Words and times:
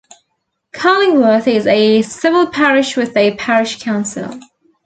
Cullingworth 0.73 1.45
is 1.47 1.67
a 1.67 2.01
civil 2.01 2.47
parish 2.47 2.97
with 2.97 3.15
a 3.15 3.35
parish 3.35 3.79
council. 3.83 4.39